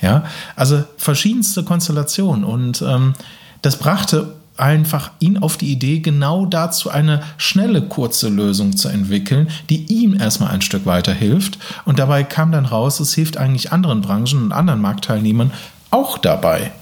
Ja, 0.00 0.24
also 0.56 0.82
verschiedenste 0.96 1.62
Konstellationen 1.62 2.42
und 2.42 2.80
ähm, 2.80 3.12
das 3.60 3.76
brachte 3.76 4.39
einfach 4.60 5.10
ihn 5.18 5.38
auf 5.38 5.56
die 5.56 5.72
Idee, 5.72 6.00
genau 6.00 6.46
dazu 6.46 6.90
eine 6.90 7.22
schnelle, 7.36 7.82
kurze 7.82 8.28
Lösung 8.28 8.76
zu 8.76 8.88
entwickeln, 8.88 9.48
die 9.68 9.84
ihm 9.86 10.18
erstmal 10.18 10.50
ein 10.50 10.62
Stück 10.62 10.86
weiterhilft. 10.86 11.58
Und 11.84 11.98
dabei 11.98 12.22
kam 12.22 12.52
dann 12.52 12.66
raus, 12.66 13.00
es 13.00 13.14
hilft 13.14 13.36
eigentlich 13.36 13.72
anderen 13.72 14.00
Branchen 14.00 14.42
und 14.42 14.52
anderen 14.52 14.80
Marktteilnehmern 14.80 15.52
auch 15.90 16.18
dabei. 16.18 16.72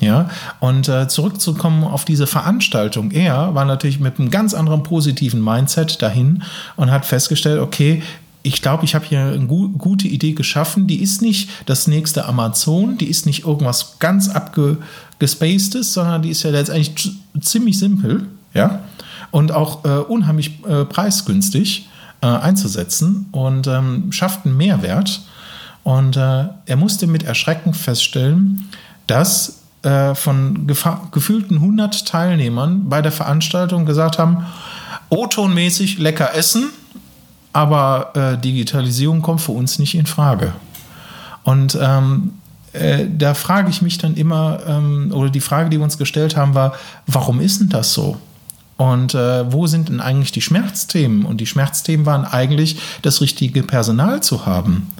Ja, 0.00 0.30
und 0.60 0.88
äh, 0.88 1.08
zurückzukommen 1.08 1.82
auf 1.82 2.04
diese 2.04 2.28
Veranstaltung. 2.28 3.10
Er 3.10 3.56
war 3.56 3.64
natürlich 3.64 3.98
mit 3.98 4.20
einem 4.20 4.30
ganz 4.30 4.54
anderen 4.54 4.84
positiven 4.84 5.42
Mindset 5.42 6.00
dahin 6.00 6.44
und 6.76 6.92
hat 6.92 7.04
festgestellt, 7.04 7.60
okay, 7.60 8.04
ich 8.42 8.62
glaube, 8.62 8.84
ich 8.84 8.94
habe 8.94 9.04
hier 9.04 9.20
eine 9.20 9.46
gu 9.46 9.68
gute 9.70 10.08
Idee 10.08 10.32
geschaffen. 10.32 10.86
Die 10.86 11.02
ist 11.02 11.22
nicht 11.22 11.50
das 11.66 11.86
nächste 11.86 12.26
Amazon, 12.26 12.96
die 12.98 13.06
ist 13.06 13.26
nicht 13.26 13.44
irgendwas 13.44 13.98
ganz 13.98 14.28
abgespacedes, 14.28 15.92
sondern 15.92 16.22
die 16.22 16.30
ist 16.30 16.42
ja 16.42 16.50
letztendlich 16.50 17.12
ziemlich 17.40 17.78
simpel, 17.78 18.26
ja, 18.54 18.80
und 19.30 19.52
auch 19.52 19.84
äh, 19.84 19.98
unheimlich 19.98 20.64
äh, 20.64 20.84
preisgünstig 20.84 21.88
äh, 22.20 22.26
einzusetzen 22.26 23.26
und 23.32 23.66
ähm, 23.66 24.10
schafft 24.12 24.46
einen 24.46 24.56
Mehrwert. 24.56 25.22
Und 25.84 26.16
äh, 26.16 26.46
er 26.66 26.76
musste 26.76 27.06
mit 27.06 27.22
Erschrecken 27.22 27.74
feststellen, 27.74 28.68
dass 29.06 29.60
äh, 29.82 30.14
von 30.14 30.66
gefühlten 30.66 31.56
100 31.56 32.06
Teilnehmern 32.06 32.88
bei 32.88 33.00
der 33.00 33.12
Veranstaltung 33.12 33.86
gesagt 33.86 34.18
haben, 34.18 34.44
O-Ton-mäßig 35.10 35.98
lecker 35.98 36.34
essen, 36.34 36.70
aber 37.58 38.12
äh, 38.14 38.38
Digitalisierung 38.38 39.20
kommt 39.20 39.40
für 39.40 39.50
uns 39.50 39.80
nicht 39.80 39.96
in 39.96 40.06
Frage. 40.06 40.52
Und 41.42 41.76
ähm, 41.80 42.34
äh, 42.72 43.06
da 43.10 43.34
frage 43.34 43.68
ich 43.68 43.82
mich 43.82 43.98
dann 43.98 44.14
immer, 44.14 44.60
ähm, 44.64 45.10
oder 45.12 45.28
die 45.28 45.40
Frage, 45.40 45.68
die 45.68 45.76
wir 45.76 45.82
uns 45.82 45.98
gestellt 45.98 46.36
haben, 46.36 46.54
war, 46.54 46.74
warum 47.08 47.40
ist 47.40 47.60
denn 47.60 47.68
das 47.68 47.92
so? 47.92 48.16
Und 48.76 49.12
äh, 49.14 49.52
wo 49.52 49.66
sind 49.66 49.88
denn 49.88 50.00
eigentlich 50.00 50.30
die 50.30 50.40
Schmerzthemen? 50.40 51.24
Und 51.24 51.40
die 51.40 51.46
Schmerzthemen 51.46 52.06
waren 52.06 52.24
eigentlich, 52.24 52.78
das 53.02 53.20
richtige 53.20 53.64
Personal 53.64 54.22
zu 54.22 54.46
haben. 54.46 54.92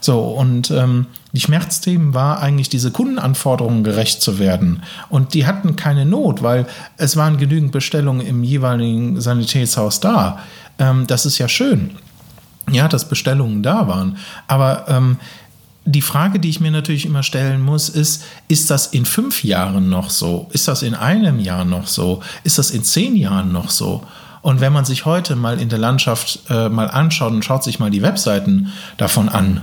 So, 0.00 0.18
und 0.20 0.72
ähm, 0.72 1.06
die 1.32 1.40
Schmerzthemen 1.40 2.12
war 2.12 2.40
eigentlich, 2.42 2.70
diese 2.70 2.90
Kundenanforderungen 2.90 3.84
gerecht 3.84 4.20
zu 4.20 4.40
werden. 4.40 4.82
Und 5.10 5.34
die 5.34 5.46
hatten 5.46 5.76
keine 5.76 6.06
Not, 6.06 6.42
weil 6.42 6.66
es 6.96 7.16
waren 7.16 7.36
genügend 7.36 7.70
Bestellungen 7.70 8.26
im 8.26 8.42
jeweiligen 8.42 9.20
Sanitätshaus 9.20 10.00
da. 10.00 10.40
Ähm, 10.80 11.06
das 11.06 11.26
ist 11.26 11.38
ja 11.38 11.46
schön. 11.46 11.92
Ja, 12.70 12.88
dass 12.88 13.08
Bestellungen 13.08 13.62
da 13.62 13.86
waren. 13.86 14.16
Aber 14.48 14.86
ähm, 14.88 15.18
die 15.84 16.02
Frage, 16.02 16.38
die 16.38 16.50
ich 16.50 16.60
mir 16.60 16.70
natürlich 16.70 17.06
immer 17.06 17.22
stellen 17.22 17.62
muss, 17.62 17.88
ist, 17.88 18.24
ist 18.48 18.70
das 18.70 18.88
in 18.88 19.04
fünf 19.04 19.44
Jahren 19.44 19.88
noch 19.88 20.10
so? 20.10 20.48
Ist 20.52 20.68
das 20.68 20.82
in 20.82 20.94
einem 20.94 21.40
Jahr 21.40 21.64
noch 21.64 21.86
so? 21.86 22.22
Ist 22.44 22.58
das 22.58 22.70
in 22.70 22.84
zehn 22.84 23.16
Jahren 23.16 23.52
noch 23.52 23.70
so? 23.70 24.02
Und 24.42 24.60
wenn 24.60 24.72
man 24.72 24.84
sich 24.84 25.04
heute 25.04 25.36
mal 25.36 25.60
in 25.60 25.68
der 25.68 25.78
Landschaft 25.78 26.40
äh, 26.48 26.68
mal 26.68 26.90
anschaut 26.90 27.32
und 27.32 27.44
schaut 27.44 27.62
sich 27.62 27.78
mal 27.78 27.90
die 27.90 28.02
Webseiten 28.02 28.72
davon 28.96 29.28
an, 29.28 29.62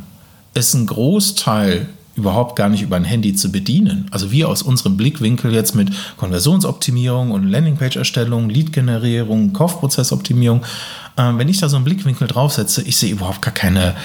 ist 0.54 0.74
ein 0.74 0.86
Großteil 0.86 1.88
überhaupt 2.16 2.56
gar 2.56 2.68
nicht 2.70 2.82
über 2.82 2.96
ein 2.96 3.04
Handy 3.04 3.36
zu 3.36 3.52
bedienen. 3.52 4.08
Also 4.12 4.32
wir 4.32 4.50
aus 4.50 4.64
unserem 4.64 4.98
Blickwinkel 4.98 5.54
jetzt 5.54 5.76
mit 5.76 5.92
Konversionsoptimierung 6.18 7.32
und 7.32 7.48
Landingpage-Erstellung, 7.48 8.50
Lead-Generierung, 8.50 9.54
Kaufprozessoptimierung, 9.54 10.64
wenn 11.18 11.50
ich 11.50 11.60
da 11.60 11.70
so 11.70 11.76
einen 11.76 11.86
Blickwinkel 11.86 12.28
draufsetze, 12.28 12.84
ich 12.84 12.98
sehe 12.98 13.12
überhaupt 13.12 13.42
gar 13.42 13.54
keine 13.54 13.96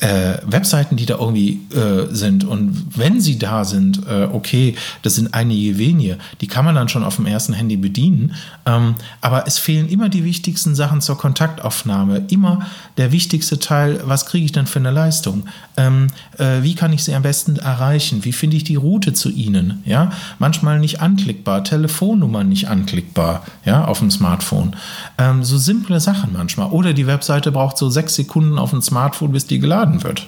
äh, 0.00 0.38
Webseiten, 0.44 0.96
die 0.96 1.06
da 1.06 1.18
irgendwie 1.18 1.60
äh, 1.74 2.14
sind. 2.14 2.44
Und 2.44 2.86
wenn 2.96 3.20
sie 3.20 3.38
da 3.38 3.64
sind, 3.64 4.06
äh, 4.06 4.28
okay, 4.30 4.74
das 5.02 5.14
sind 5.14 5.32
einige 5.32 5.78
wenige, 5.78 6.18
die 6.40 6.48
kann 6.48 6.64
man 6.64 6.74
dann 6.74 6.88
schon 6.88 7.04
auf 7.04 7.16
dem 7.16 7.26
ersten 7.26 7.54
Handy 7.54 7.76
bedienen. 7.76 8.34
Ähm, 8.66 8.96
aber 9.20 9.46
es 9.46 9.58
fehlen 9.58 9.88
immer 9.88 10.08
die 10.08 10.24
wichtigsten 10.24 10.74
Sachen 10.74 11.00
zur 11.00 11.16
Kontaktaufnahme. 11.16 12.24
Immer 12.28 12.66
der 12.96 13.12
wichtigste 13.12 13.58
Teil, 13.58 14.00
was 14.04 14.26
kriege 14.26 14.44
ich 14.44 14.52
denn 14.52 14.66
für 14.66 14.78
eine 14.78 14.90
Leistung? 14.90 15.46
Ähm, 15.76 16.08
äh, 16.38 16.62
wie 16.62 16.74
kann 16.74 16.92
ich 16.92 17.04
sie 17.04 17.14
am 17.14 17.22
besten 17.22 17.56
erreichen? 17.56 18.24
Wie 18.24 18.32
finde 18.32 18.56
ich 18.56 18.64
die 18.64 18.76
Route 18.76 19.14
zu 19.14 19.30
ihnen? 19.30 19.82
Ja, 19.86 20.10
manchmal 20.38 20.78
nicht 20.78 21.00
anklickbar, 21.00 21.64
Telefonnummer 21.64 22.44
nicht 22.44 22.68
anklickbar, 22.68 23.44
ja, 23.64 23.84
auf 23.84 24.00
dem 24.00 24.10
Smartphone. 24.10 24.76
Ähm, 25.18 25.42
so 25.44 25.56
simple 25.58 26.00
Sachen 26.00 26.32
manchmal. 26.32 26.70
Oder 26.70 26.92
die 26.92 27.06
Webseite 27.06 27.52
braucht 27.52 27.78
so 27.78 27.88
sechs 27.88 28.14
Sekunden 28.14 28.58
auf 28.58 28.70
dem 28.70 28.82
Smartphone, 28.82 29.32
bis 29.32 29.46
die 29.46 29.58
geladen 29.58 29.85
geladen 29.86 30.02
wird. 30.02 30.26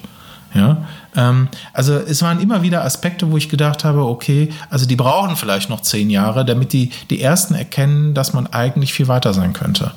Ja, 0.54 0.78
ähm, 1.14 1.48
also 1.74 1.94
es 1.94 2.22
waren 2.22 2.40
immer 2.40 2.62
wieder 2.62 2.82
Aspekte, 2.82 3.30
wo 3.30 3.36
ich 3.36 3.50
gedacht 3.50 3.84
habe, 3.84 4.06
okay, 4.06 4.48
also 4.70 4.86
die 4.86 4.96
brauchen 4.96 5.36
vielleicht 5.36 5.68
noch 5.68 5.82
zehn 5.82 6.08
Jahre, 6.08 6.44
damit 6.46 6.72
die, 6.72 6.90
die 7.10 7.20
ersten 7.20 7.54
erkennen, 7.54 8.14
dass 8.14 8.32
man 8.32 8.46
eigentlich 8.46 8.94
viel 8.94 9.08
weiter 9.08 9.34
sein 9.34 9.52
könnte. 9.52 9.92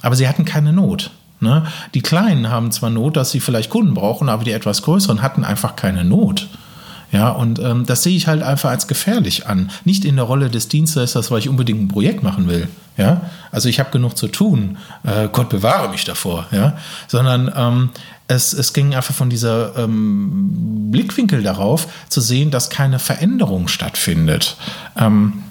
Aber 0.00 0.16
sie 0.16 0.26
hatten 0.26 0.46
keine 0.46 0.72
Not. 0.72 1.10
Ne? 1.40 1.66
Die 1.92 2.00
Kleinen 2.00 2.48
haben 2.48 2.72
zwar 2.72 2.88
Not, 2.88 3.16
dass 3.16 3.30
sie 3.30 3.40
vielleicht 3.40 3.68
Kunden 3.68 3.92
brauchen, 3.92 4.30
aber 4.30 4.42
die 4.44 4.52
etwas 4.52 4.80
Größeren 4.82 5.20
hatten 5.20 5.44
einfach 5.44 5.76
keine 5.76 6.02
Not. 6.02 6.48
Ja, 7.12 7.30
und 7.30 7.58
ähm, 7.58 7.86
das 7.86 8.04
sehe 8.04 8.16
ich 8.16 8.28
halt 8.28 8.42
einfach 8.42 8.70
als 8.70 8.86
gefährlich 8.86 9.46
an. 9.48 9.70
Nicht 9.84 10.04
in 10.04 10.16
der 10.16 10.24
Rolle 10.24 10.48
des 10.48 10.68
Dienstleisters, 10.68 11.30
weil 11.30 11.40
ich 11.40 11.48
unbedingt 11.48 11.80
ein 11.82 11.88
Projekt 11.88 12.22
machen 12.22 12.48
will. 12.48 12.68
Ja, 12.96 13.22
also 13.50 13.68
ich 13.68 13.80
habe 13.80 13.90
genug 13.90 14.16
zu 14.16 14.28
tun. 14.28 14.76
Äh, 15.02 15.28
Gott 15.32 15.48
bewahre 15.48 15.88
mich 15.88 16.04
davor. 16.04 16.46
Ja, 16.52 16.76
sondern 17.08 17.50
ähm, 17.56 17.90
es, 18.30 18.52
es 18.52 18.72
ging 18.72 18.94
einfach 18.94 19.14
von 19.14 19.28
dieser 19.28 19.76
ähm, 19.76 20.90
Blickwinkel 20.90 21.42
darauf 21.42 21.88
zu 22.08 22.20
sehen, 22.20 22.50
dass 22.50 22.70
keine 22.70 22.98
Veränderung 22.98 23.68
stattfindet. 23.68 24.56
Ähm, 24.96 25.42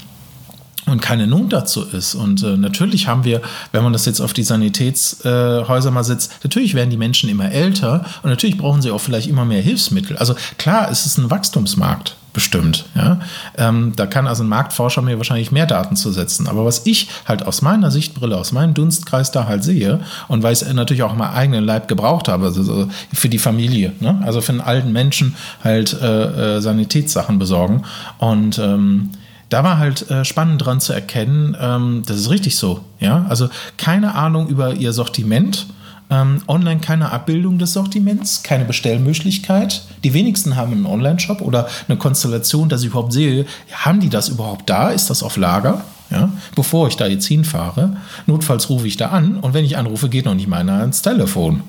und 0.89 1.01
keine 1.01 1.27
Not 1.27 1.53
dazu 1.53 1.83
ist. 1.83 2.15
Und 2.15 2.43
äh, 2.43 2.57
natürlich 2.57 3.07
haben 3.07 3.23
wir, 3.23 3.41
wenn 3.71 3.83
man 3.83 3.93
das 3.93 4.05
jetzt 4.05 4.19
auf 4.19 4.33
die 4.33 4.43
Sanitätshäuser 4.43 5.89
äh, 5.89 5.91
mal 5.91 6.03
setzt, 6.03 6.31
natürlich 6.43 6.73
werden 6.73 6.89
die 6.89 6.97
Menschen 6.97 7.29
immer 7.29 7.51
älter 7.51 8.05
und 8.23 8.29
natürlich 8.29 8.57
brauchen 8.57 8.81
sie 8.81 8.91
auch 8.91 9.01
vielleicht 9.01 9.27
immer 9.27 9.45
mehr 9.45 9.61
Hilfsmittel. 9.61 10.17
Also 10.17 10.35
klar, 10.57 10.89
es 10.91 11.05
ist 11.05 11.17
ein 11.17 11.29
Wachstumsmarkt 11.29 12.15
bestimmt. 12.33 12.85
Ja? 12.95 13.19
Ähm, 13.57 13.93
da 13.95 14.05
kann 14.05 14.27
also 14.27 14.43
ein 14.43 14.49
Marktforscher 14.49 15.01
mir 15.01 15.17
wahrscheinlich 15.17 15.51
mehr 15.51 15.65
Daten 15.65 15.95
zu 15.95 16.11
setzen. 16.11 16.47
Aber 16.47 16.65
was 16.65 16.85
ich 16.85 17.09
halt 17.27 17.45
aus 17.45 17.61
meiner 17.61 17.91
Sichtbrille, 17.91 18.37
aus 18.37 18.51
meinem 18.51 18.73
Dunstkreis 18.73 19.31
da 19.31 19.47
halt 19.47 19.63
sehe 19.63 19.99
und 20.27 20.43
weil 20.43 20.53
ich 20.53 20.61
es 20.61 20.73
natürlich 20.73 21.03
auch 21.03 21.15
meinen 21.15 21.33
eigenen 21.33 21.65
Leib 21.65 21.87
gebraucht 21.87 22.27
habe, 22.27 22.45
also 22.45 22.63
so 22.63 22.87
für 23.13 23.29
die 23.29 23.39
Familie, 23.39 23.93
ne? 23.99 24.21
also 24.23 24.41
für 24.41 24.51
einen 24.51 24.61
alten 24.61 24.91
Menschen 24.91 25.35
halt 25.63 25.99
äh, 26.01 26.57
äh, 26.57 26.61
Sanitätssachen 26.61 27.39
besorgen 27.39 27.83
und 28.19 28.59
ähm, 28.59 29.09
da 29.49 29.63
war 29.63 29.77
halt 29.77 30.09
äh, 30.09 30.23
spannend 30.25 30.63
dran 30.63 30.79
zu 30.79 30.93
erkennen, 30.93 31.57
ähm, 31.59 32.03
das 32.05 32.17
ist 32.17 32.29
richtig 32.29 32.55
so. 32.55 32.81
Ja, 32.99 33.25
also 33.29 33.49
keine 33.77 34.15
Ahnung 34.15 34.47
über 34.47 34.73
ihr 34.73 34.93
Sortiment. 34.93 35.67
Ähm, 36.11 36.41
online 36.47 36.79
keine 36.79 37.11
Abbildung 37.11 37.59
des 37.59 37.73
Sortiments, 37.73 38.41
keine 38.41 38.65
Bestellmöglichkeit. 38.65 39.83
Die 40.03 40.15
wenigsten 40.15 40.55
haben 40.55 40.71
einen 40.71 40.87
Online-Shop 40.87 41.39
oder 41.41 41.67
eine 41.87 41.99
Konstellation, 41.99 42.67
dass 42.67 42.81
ich 42.81 42.87
überhaupt 42.87 43.13
sehe, 43.13 43.45
haben 43.71 43.99
die 43.99 44.09
das 44.09 44.27
überhaupt 44.27 44.67
da? 44.69 44.89
Ist 44.89 45.11
das 45.11 45.21
auf 45.21 45.37
Lager? 45.37 45.83
Ja, 46.09 46.31
bevor 46.55 46.87
ich 46.87 46.97
da 46.97 47.05
jetzt 47.05 47.27
hinfahre. 47.27 47.97
Notfalls 48.25 48.69
rufe 48.69 48.87
ich 48.87 48.97
da 48.97 49.09
an 49.09 49.37
und 49.37 49.53
wenn 49.53 49.63
ich 49.63 49.77
anrufe, 49.77 50.09
geht 50.09 50.25
noch 50.25 50.33
nicht 50.33 50.47
mal 50.47 50.57
einer 50.57 50.79
ans 50.79 51.03
Telefon. 51.03 51.61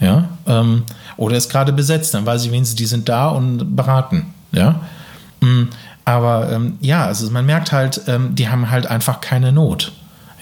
Ja, 0.00 0.30
ähm, 0.46 0.84
oder 1.18 1.36
ist 1.36 1.50
gerade 1.50 1.74
besetzt, 1.74 2.14
dann 2.14 2.24
weiß 2.24 2.46
ich 2.46 2.52
wenigstens, 2.52 2.76
die 2.76 2.86
sind 2.86 3.10
da 3.10 3.28
und 3.28 3.76
beraten. 3.76 4.32
Ja, 4.52 4.80
mm, 5.40 5.64
aber 6.10 6.50
ähm, 6.50 6.76
ja, 6.80 7.04
also 7.04 7.30
man 7.30 7.46
merkt 7.46 7.72
halt, 7.72 8.02
ähm, 8.06 8.34
die 8.34 8.48
haben 8.48 8.70
halt 8.70 8.86
einfach 8.86 9.20
keine 9.20 9.52
Not. 9.52 9.92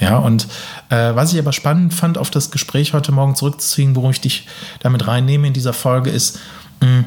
Ja, 0.01 0.19
und 0.19 0.47
äh, 0.91 1.15
was 1.15 1.33
ich 1.33 1.39
aber 1.39 1.53
spannend 1.53 1.93
fand, 1.93 2.19
auf 2.19 2.31
das 2.31 2.51
Gespräch 2.51 2.95
heute 2.95 3.11
Morgen 3.11 3.35
zurückzuziehen, 3.35 3.97
worum 3.97 4.13
ich 4.13 4.21
dich 4.21 4.47
damit 4.81 5.07
reinnehme 5.07 5.49
in 5.49 5.53
dieser 5.53 5.73
Folge, 5.73 6.11
ist, 6.11 6.39
mh, 6.81 6.89
mm, 6.89 7.07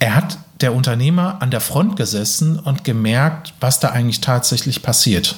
er 0.00 0.16
hat 0.16 0.38
der 0.60 0.74
Unternehmer 0.74 1.36
an 1.40 1.50
der 1.50 1.60
Front 1.60 1.96
gesessen 1.96 2.58
und 2.58 2.82
gemerkt, 2.82 3.54
was 3.60 3.78
da 3.78 3.90
eigentlich 3.90 4.20
tatsächlich 4.20 4.82
passiert. 4.82 5.36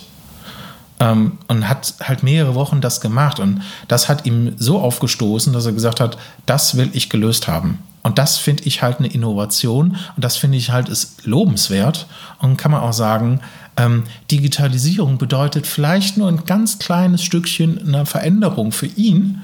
Ähm, 1.01 1.39
und 1.49 1.69
hat 1.69 1.95
halt 2.03 2.23
mehrere 2.23 2.55
Wochen 2.55 2.81
das 2.81 3.03
gemacht. 3.03 3.41
Und 3.41 3.61
das 3.89 4.09
hat 4.09 4.25
ihm 4.25 4.55
so 4.57 4.81
aufgestoßen, 4.81 5.53
dass 5.53 5.67
er 5.67 5.73
gesagt 5.73 6.01
hat, 6.01 6.17
das 6.47 6.77
will 6.77 6.89
ich 6.95 7.11
gelöst 7.11 7.47
haben. 7.47 7.79
Und 8.05 8.19
das 8.19 8.37
finde 8.37 8.65
ich 8.65 8.83
halt 8.83 8.99
eine 8.99 9.09
Innovation 9.09 9.97
und 10.15 10.25
das 10.25 10.37
finde 10.37 10.59
ich 10.59 10.71
halt 10.71 10.91
ist 10.91 11.25
lobenswert. 11.25 12.07
Und 12.39 12.59
kann 12.59 12.71
man 12.71 12.83
auch 12.83 12.93
sagen, 12.93 13.41
ähm, 13.79 14.05
Digitalisierung 14.31 15.17
bedeutet 15.17 15.67
vielleicht 15.67 16.19
nur 16.19 16.29
ein 16.29 16.45
ganz 16.45 16.79
kleines 16.79 17.25
Stückchen 17.25 17.79
eine 17.79 18.05
Veränderung 18.05 18.73
für 18.73 18.87
ihn, 18.87 19.41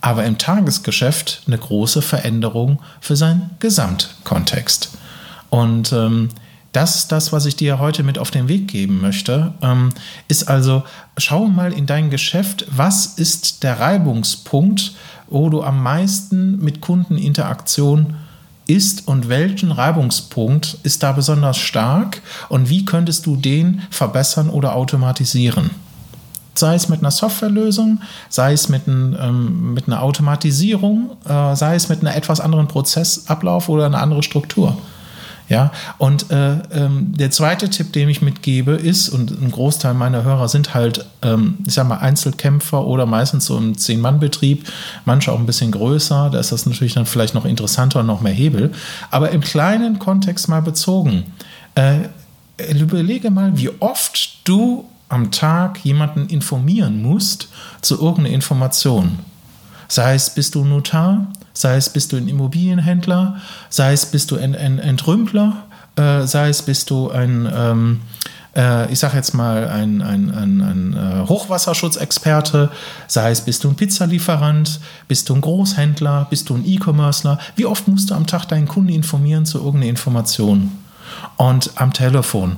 aber 0.00 0.24
im 0.24 0.36
Tagesgeschäft 0.36 1.42
eine 1.46 1.56
große 1.56 2.02
Veränderung 2.02 2.80
für 3.00 3.14
seinen 3.14 3.50
Gesamtkontext. 3.60 4.90
Und 5.48 5.92
ähm, 5.92 6.30
das 6.72 6.96
ist 6.96 7.12
das, 7.12 7.32
was 7.32 7.46
ich 7.46 7.56
dir 7.56 7.78
heute 7.78 8.02
mit 8.02 8.18
auf 8.18 8.30
den 8.30 8.48
Weg 8.48 8.68
geben 8.68 9.00
möchte. 9.00 9.54
Ähm, 9.62 9.90
ist 10.28 10.48
also, 10.48 10.82
schau 11.18 11.46
mal 11.46 11.72
in 11.72 11.86
dein 11.86 12.10
Geschäft, 12.10 12.66
was 12.70 13.06
ist 13.06 13.62
der 13.62 13.78
Reibungspunkt, 13.78 14.94
wo 15.28 15.48
du 15.50 15.62
am 15.62 15.82
meisten 15.82 16.58
mit 16.62 16.80
Kundeninteraktion 16.80 18.16
ist 18.66 19.06
und 19.08 19.28
welchen 19.28 19.72
Reibungspunkt 19.72 20.78
ist 20.82 21.02
da 21.02 21.12
besonders 21.12 21.58
stark 21.58 22.22
und 22.48 22.68
wie 22.70 22.84
könntest 22.84 23.26
du 23.26 23.36
den 23.36 23.82
verbessern 23.90 24.48
oder 24.48 24.74
automatisieren? 24.74 25.70
sei 26.54 26.74
es 26.74 26.88
mit 26.88 27.00
einer 27.00 27.10
Softwarelösung, 27.10 28.00
sei 28.28 28.52
es 28.52 28.68
mit, 28.68 28.86
ein, 28.86 29.16
ähm, 29.18 29.74
mit 29.74 29.86
einer 29.86 30.02
Automatisierung, 30.02 31.16
äh, 31.24 31.56
sei 31.56 31.74
es 31.74 31.88
mit 31.88 32.00
einem 32.00 32.14
etwas 32.14 32.40
anderen 32.40 32.68
Prozessablauf 32.68 33.68
oder 33.68 33.86
einer 33.86 34.00
anderen 34.00 34.22
Struktur. 34.22 34.76
Ja, 35.52 35.70
und 35.98 36.30
äh, 36.30 36.54
ähm, 36.72 37.12
der 37.14 37.30
zweite 37.30 37.68
Tipp, 37.68 37.92
den 37.92 38.08
ich 38.08 38.22
mitgebe, 38.22 38.72
ist, 38.72 39.10
und 39.10 39.30
ein 39.30 39.50
Großteil 39.50 39.92
meiner 39.92 40.24
Hörer 40.24 40.48
sind 40.48 40.72
halt, 40.72 41.04
ähm, 41.20 41.58
ich 41.66 41.74
sag 41.74 41.86
mal, 41.86 41.98
Einzelkämpfer 41.98 42.86
oder 42.86 43.04
meistens 43.04 43.44
so 43.44 43.58
im 43.58 43.76
Zehn-Mann-Betrieb, 43.76 44.66
manche 45.04 45.30
auch 45.30 45.38
ein 45.38 45.44
bisschen 45.44 45.70
größer, 45.70 46.30
da 46.30 46.38
ist 46.38 46.52
das 46.52 46.64
natürlich 46.64 46.94
dann 46.94 47.04
vielleicht 47.04 47.34
noch 47.34 47.44
interessanter 47.44 48.00
und 48.00 48.06
noch 48.06 48.22
mehr 48.22 48.32
Hebel. 48.32 48.72
Aber 49.10 49.30
im 49.30 49.42
kleinen 49.42 49.98
Kontext 49.98 50.48
mal 50.48 50.62
bezogen, 50.62 51.24
äh, 51.74 51.98
überlege 52.72 53.30
mal, 53.30 53.54
wie 53.54 53.68
oft 53.78 54.48
du 54.48 54.86
am 55.10 55.32
Tag 55.32 55.84
jemanden 55.84 56.28
informieren 56.28 57.02
musst 57.02 57.48
zu 57.82 58.00
irgendeiner 58.00 58.34
Information. 58.34 59.18
Sei 59.86 60.14
es 60.14 60.30
bist 60.30 60.54
du 60.54 60.64
Notar, 60.64 61.26
sei 61.52 61.76
es 61.76 61.90
bist 61.90 62.12
du 62.12 62.16
ein 62.16 62.28
Immobilienhändler, 62.28 63.36
sei 63.68 63.92
es 63.92 64.06
bist 64.06 64.30
du 64.30 64.36
ein, 64.36 64.54
ein 64.54 64.78
Entrümpler, 64.78 65.64
äh, 65.96 66.26
sei 66.26 66.48
es 66.48 66.62
bist 66.62 66.90
du 66.90 67.10
ein, 67.10 67.50
ähm, 67.54 68.00
äh, 68.56 68.90
ich 68.92 68.98
sag 68.98 69.14
jetzt 69.14 69.34
mal, 69.34 69.68
ein, 69.68 70.02
ein, 70.02 70.30
ein, 70.30 70.60
ein 70.60 70.94
äh, 70.94 71.28
Hochwasserschutzexperte, 71.28 72.70
sei 73.06 73.30
es 73.30 73.42
bist 73.42 73.64
du 73.64 73.68
ein 73.68 73.76
Pizzalieferant, 73.76 74.80
bist 75.08 75.28
du 75.28 75.34
ein 75.34 75.40
Großhändler, 75.40 76.26
bist 76.30 76.48
du 76.48 76.54
ein 76.54 76.66
E-Commercer. 76.66 77.38
Wie 77.56 77.66
oft 77.66 77.88
musst 77.88 78.10
du 78.10 78.14
am 78.14 78.26
Tag 78.26 78.46
deinen 78.46 78.68
Kunden 78.68 78.90
informieren 78.90 79.46
zu 79.46 79.58
irgendeiner 79.58 79.90
Information? 79.90 80.72
Und 81.36 81.72
am 81.76 81.92
Telefon. 81.92 82.56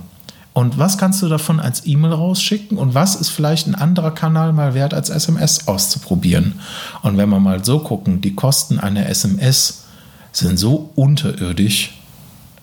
Und 0.55 0.79
was 0.79 0.99
kannst 0.99 1.21
du 1.21 1.29
davon 1.29 1.59
als 1.59 1.85
E-Mail 1.85 2.13
rausschicken 2.13 2.79
und 2.79 2.95
was 2.95 3.17
ist 3.17 3.31
vielleicht 3.31 3.67
ein 3.67 3.75
anderer 3.75 4.13
Kanal 4.13 4.53
mal 4.53 4.73
wert 4.73 4.95
als 4.95 5.11
SMS 5.11 5.67
auszuprobieren? 5.67 6.61
Und 7.03 7.17
wenn 7.17 7.29
wir 7.29 7.41
mal 7.41 7.65
so 7.65 7.81
gucken, 7.81 8.21
die 8.21 8.37
Kosten 8.37 8.79
einer 8.79 9.09
SMS 9.09 9.83
sind 10.31 10.57
so 10.57 10.91
unterirdisch. 10.95 12.01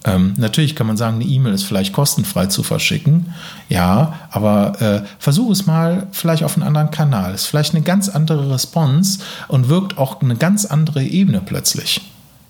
Ähm, 0.05 0.33
natürlich 0.37 0.75
kann 0.75 0.87
man 0.87 0.95
sagen, 0.97 1.17
eine 1.17 1.25
E-Mail 1.25 1.53
ist 1.53 1.63
vielleicht 1.63 1.93
kostenfrei 1.93 2.47
zu 2.47 2.63
verschicken. 2.63 3.33
Ja, 3.67 4.13
aber 4.31 4.81
äh, 4.81 5.01
versuch 5.19 5.51
es 5.51 5.65
mal 5.65 6.07
vielleicht 6.11 6.43
auf 6.43 6.55
einen 6.55 6.65
anderen 6.65 6.91
Kanal. 6.91 7.35
Ist 7.35 7.45
vielleicht 7.45 7.75
eine 7.75 7.83
ganz 7.83 8.07
andere 8.07 8.51
Response 8.51 9.19
und 9.49 9.67
wirkt 9.67 9.97
auch 9.97 10.21
eine 10.21 10.37
ganz 10.37 10.65
andere 10.65 11.03
Ebene 11.03 11.41
plötzlich. 11.45 12.01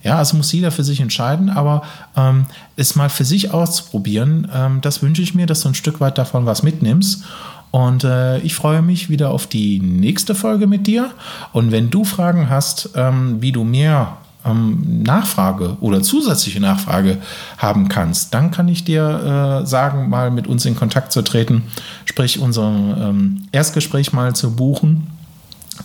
Ja, 0.04 0.18
also 0.18 0.38
muss 0.38 0.52
jeder 0.52 0.72
für 0.72 0.84
sich 0.84 1.00
entscheiden, 1.00 1.50
aber 1.50 1.84
ähm, 2.16 2.46
es 2.76 2.96
mal 2.96 3.10
für 3.10 3.26
sich 3.26 3.54
auszuprobieren, 3.54 4.48
ähm, 4.54 4.82
das 4.82 5.02
wünsche 5.02 5.22
ich 5.22 5.36
mir, 5.36 5.46
dass 5.46 5.62
du 5.62 5.70
ein 5.70 5.76
Stück 5.76 6.00
weit 6.00 6.18
davon 6.18 6.46
was 6.46 6.64
mitnimmst. 6.64 7.24
Und 7.72 8.04
äh, 8.04 8.40
ich 8.40 8.54
freue 8.54 8.82
mich 8.82 9.10
wieder 9.10 9.30
auf 9.30 9.48
die 9.48 9.80
nächste 9.80 10.36
Folge 10.36 10.68
mit 10.68 10.88
dir. 10.88 11.12
Und 11.54 11.72
wenn 11.72 11.90
du 11.90 12.04
Fragen 12.04 12.50
hast, 12.50 12.90
ähm, 12.96 13.42
wie 13.42 13.54
du 13.54 13.64
mehr 13.64 14.18
ähm, 14.46 15.04
Nachfrage 15.04 15.78
oder 15.80 16.02
zusätzliche 16.02 16.60
Nachfrage 16.60 17.20
haben 17.58 17.88
kannst, 17.88 18.34
dann 18.34 18.52
kann 18.52 18.68
ich 18.68 18.84
dir 18.84 19.62
äh, 19.64 19.66
sagen, 19.66 20.10
mal 20.10 20.32
mit 20.32 20.48
uns 20.48 20.66
in 20.66 20.76
Kontakt 20.76 21.12
zu 21.14 21.22
treten, 21.22 21.64
sprich 22.06 22.40
unser 22.40 22.70
ähm, 22.70 23.44
Erstgespräch 23.52 24.12
mal 24.12 24.36
zu 24.36 24.56
buchen 24.56 25.08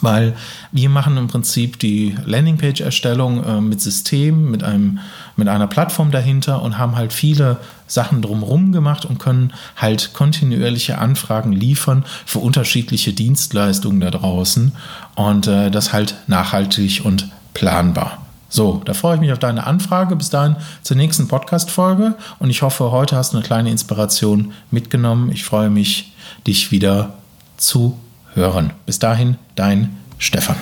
weil 0.01 0.37
wir 0.73 0.89
machen 0.89 1.17
im 1.17 1.29
Prinzip 1.29 1.79
die 1.79 2.17
Landingpage-Erstellung 2.25 3.45
äh, 3.45 3.61
mit 3.61 3.81
System, 3.81 4.51
mit, 4.51 4.63
einem, 4.63 4.99
mit 5.37 5.49
einer 5.49 5.67
Plattform 5.67 6.11
dahinter 6.11 6.63
und 6.63 6.79
haben 6.79 6.97
halt 6.97 7.13
viele 7.13 7.59
Sachen 7.87 8.23
drumherum 8.23 8.73
gemacht 8.73 9.05
und 9.05 9.19
können 9.19 9.53
halt 9.77 10.13
kontinuierliche 10.13 10.99
Anfragen 10.99 11.53
liefern 11.53 12.05
für 12.25 12.41
unterschiedliche 12.41 13.13
Dienstleistungen 13.13 14.01
da 14.01 14.11
draußen 14.11 14.73
und 15.15 15.47
äh, 15.47 15.71
das 15.71 15.93
halt 15.93 16.15
nachhaltig 16.27 17.03
und 17.05 17.29
planbar. 17.55 18.27
So, 18.49 18.81
da 18.85 18.95
freue 18.95 19.17
ich 19.17 19.21
mich 19.21 19.33
auf 19.33 19.39
deine 19.39 19.67
Anfrage. 19.67 20.15
Bis 20.17 20.31
dahin 20.31 20.57
zur 20.83 20.97
nächsten 20.97 21.29
Podcast-Folge 21.29 22.15
und 22.39 22.51
ich 22.51 22.63
hoffe, 22.63 22.91
heute 22.91 23.17
hast 23.17 23.33
du 23.33 23.39
eine 23.39 23.47
kleine 23.47 23.71
Inspiration 23.71 24.53
mitgenommen. 24.71 25.31
Ich 25.33 25.45
freue 25.45 25.69
mich, 25.69 26.13
dich 26.47 26.71
wieder 26.71 27.15
zu 27.57 27.99
hören. 28.37 28.73
Bis 28.85 28.99
dahin, 28.99 29.37
dein 29.57 29.97
Stefan. 30.19 30.57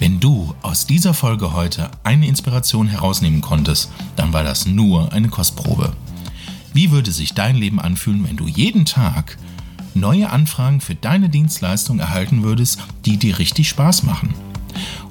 Wenn 0.00 0.20
du 0.20 0.54
aus 0.62 0.86
dieser 0.86 1.14
Folge 1.14 1.52
heute 1.52 1.90
eine 2.02 2.26
Inspiration 2.26 2.88
herausnehmen 2.88 3.40
konntest, 3.40 3.90
dann 4.16 4.32
war 4.32 4.42
das 4.42 4.66
nur 4.66 5.12
eine 5.12 5.28
Kostprobe. 5.28 5.92
Wie 6.72 6.90
würde 6.90 7.12
sich 7.12 7.34
dein 7.34 7.54
Leben 7.54 7.80
anfühlen, 7.80 8.26
wenn 8.26 8.36
du 8.36 8.48
jeden 8.48 8.84
Tag 8.84 9.38
neue 9.94 10.30
Anfragen 10.30 10.80
für 10.80 10.96
deine 10.96 11.28
Dienstleistung 11.28 12.00
erhalten 12.00 12.42
würdest, 12.42 12.80
die 13.04 13.16
dir 13.16 13.38
richtig 13.38 13.68
Spaß 13.68 14.02
machen? 14.02 14.34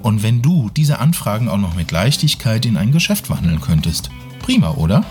Und 0.02 0.24
wenn 0.24 0.42
du 0.42 0.70
diese 0.70 1.00
Anfragen 1.00 1.48
auch 1.48 1.58
noch 1.58 1.76
mit 1.76 1.92
Leichtigkeit 1.92 2.66
in 2.66 2.76
ein 2.76 2.92
Geschäft 2.92 3.30
wandeln 3.30 3.62
könntest? 3.62 4.10
Prima, 4.40 4.72
oder? 4.72 5.06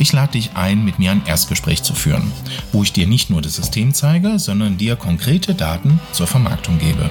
Ich 0.00 0.12
lade 0.12 0.30
dich 0.32 0.50
ein, 0.54 0.84
mit 0.84 0.98
mir 1.00 1.10
ein 1.10 1.26
Erstgespräch 1.26 1.82
zu 1.82 1.92
führen, 1.92 2.30
wo 2.72 2.84
ich 2.84 2.92
dir 2.92 3.08
nicht 3.08 3.30
nur 3.30 3.42
das 3.42 3.56
System 3.56 3.94
zeige, 3.94 4.38
sondern 4.38 4.78
dir 4.78 4.94
konkrete 4.94 5.54
Daten 5.54 5.98
zur 6.12 6.28
Vermarktung 6.28 6.78
gebe. 6.78 7.10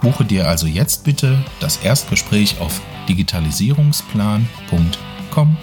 Buche 0.00 0.24
dir 0.24 0.48
also 0.48 0.66
jetzt 0.66 1.04
bitte 1.04 1.44
das 1.60 1.76
Erstgespräch 1.78 2.60
auf 2.60 2.80
digitalisierungsplan.com 3.08 5.56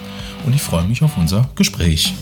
und 0.44 0.54
ich 0.54 0.62
freue 0.62 0.84
mich 0.84 1.02
auf 1.02 1.16
unser 1.16 1.48
Gespräch. 1.56 2.14